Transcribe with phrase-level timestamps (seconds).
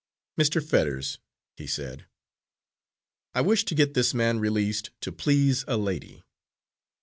[0.35, 0.63] "Mr.
[0.67, 1.19] Fetters,"
[1.57, 2.07] he said,
[3.35, 6.23] "I wish to get this man released to please a lady."